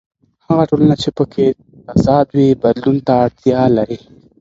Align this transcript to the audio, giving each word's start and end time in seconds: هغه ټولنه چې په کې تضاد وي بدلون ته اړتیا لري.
هغه 0.47 0.63
ټولنه 0.69 0.95
چې 1.01 1.09
په 1.17 1.23
کې 1.33 1.47
تضاد 1.87 2.27
وي 2.35 2.47
بدلون 2.63 2.97
ته 3.07 3.13
اړتیا 3.25 3.61
لري. 3.77 3.99